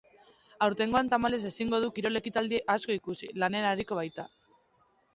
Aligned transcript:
Aurtengoan 0.67 1.11
tamalez 1.11 1.39
ezingo 1.51 1.81
du 1.85 1.91
kirol 1.99 2.21
ekitaldi 2.23 2.65
asko 2.79 2.99
ikusi, 2.99 3.33
lanean 3.45 3.73
ariko 3.77 4.03
baita. 4.03 4.31